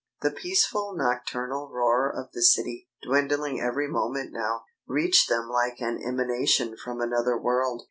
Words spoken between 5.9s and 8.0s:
emanation from another world.